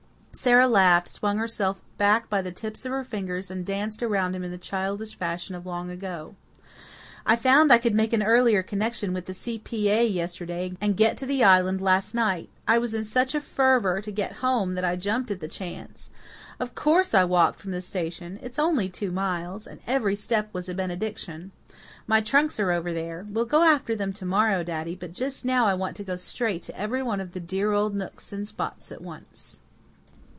Sara 0.33 0.65
laughed, 0.65 1.09
swung 1.09 1.37
herself 1.37 1.81
back 1.97 2.29
by 2.29 2.41
the 2.41 2.53
tips 2.53 2.85
of 2.85 2.91
her 2.91 3.03
fingers 3.03 3.51
and 3.51 3.63
danced 3.65 4.01
around 4.01 4.33
him 4.33 4.43
in 4.45 4.49
the 4.49 4.57
childish 4.57 5.13
fashion 5.13 5.53
of 5.55 5.65
long 5.65 5.91
ago. 5.91 6.35
"I 7.25 7.35
found 7.35 7.71
I 7.71 7.77
could 7.77 7.93
make 7.93 8.13
an 8.13 8.23
earlier 8.23 8.63
connection 8.63 9.13
with 9.13 9.25
the 9.25 9.33
C.P.A. 9.35 10.07
yesterday 10.07 10.73
and 10.79 10.97
get 10.97 11.17
to 11.17 11.25
the 11.25 11.43
Island 11.43 11.81
last 11.81 12.15
night. 12.15 12.49
I 12.65 12.77
was 12.77 12.93
in 12.93 13.03
such 13.05 13.35
a 13.35 13.41
fever 13.41 14.01
to 14.01 14.11
get 14.11 14.31
home 14.37 14.73
that 14.75 14.85
I 14.85 14.95
jumped 14.95 15.29
at 15.31 15.41
the 15.41 15.49
chance. 15.49 16.09
Of 16.61 16.73
course 16.73 17.13
I 17.13 17.25
walked 17.25 17.59
from 17.59 17.71
the 17.71 17.81
station 17.81 18.39
it's 18.41 18.57
only 18.57 18.89
two 18.89 19.11
miles 19.11 19.67
and 19.67 19.81
every 19.85 20.15
step 20.15 20.51
was 20.53 20.67
a 20.69 20.73
benediction. 20.73 21.51
My 22.07 22.21
trunks 22.21 22.57
are 22.59 22.71
over 22.71 22.93
there. 22.93 23.27
We'll 23.29 23.45
go 23.45 23.63
after 23.63 23.95
them 23.97 24.13
to 24.13 24.25
morrow, 24.25 24.63
daddy, 24.63 24.95
but 24.95 25.13
just 25.13 25.43
now 25.45 25.67
I 25.67 25.73
want 25.75 25.97
to 25.97 26.05
go 26.05 26.15
straight 26.15 26.63
to 26.63 26.79
every 26.79 27.03
one 27.03 27.19
of 27.19 27.33
the 27.33 27.41
dear 27.41 27.73
old 27.73 27.93
nooks 27.93 28.31
and 28.31 28.47
spots 28.47 28.93
at 28.93 29.01
once." 29.01 29.59